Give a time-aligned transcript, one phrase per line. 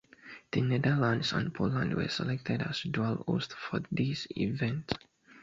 [0.51, 4.91] The Netherlands and Poland were selected as dual hosts for this event.